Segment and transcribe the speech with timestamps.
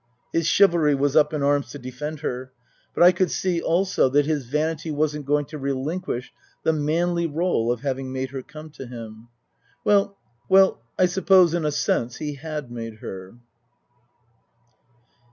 [0.33, 2.51] "His chivalry was up in arms to defend her.
[2.95, 7.71] But I could see also that his vanity wasn't going to relinquish the manly role
[7.71, 9.27] of having made her come to him.
[9.85, 10.17] Well,
[10.97, 13.35] I suppose in a sense he had made her.